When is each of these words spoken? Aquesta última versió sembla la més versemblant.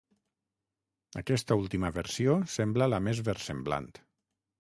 Aquesta 1.19 1.57
última 1.59 1.91
versió 1.97 2.37
sembla 2.53 2.89
la 2.95 3.01
més 3.09 3.21
versemblant. 3.29 3.93